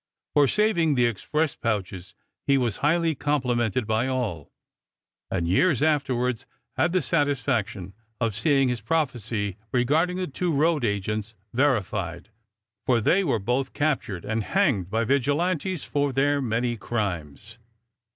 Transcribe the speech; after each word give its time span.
For 0.33 0.47
saving 0.47 0.95
the 0.95 1.05
express 1.05 1.53
pouches 1.53 2.15
he 2.47 2.57
was 2.57 2.77
highly 2.77 3.13
complimented 3.13 3.85
by 3.85 4.07
all, 4.07 4.51
and 5.29 5.47
years 5.47 5.83
afterward 5.83 6.43
had 6.75 6.91
the 6.91 7.03
satisfaction 7.03 7.93
of 8.19 8.35
seeing 8.35 8.67
his 8.69 8.81
prophecy 8.81 9.57
regarding 9.71 10.17
the 10.17 10.25
two 10.25 10.51
road 10.51 10.83
agents 10.83 11.35
verified, 11.53 12.29
for 12.87 12.99
they 12.99 13.23
were 13.23 13.37
both 13.37 13.73
captured 13.73 14.25
and 14.25 14.43
hanged 14.43 14.89
by 14.89 15.03
vigilantes 15.03 15.83
for 15.83 16.11
their 16.11 16.41
many 16.41 16.77
crimes. 16.77 17.59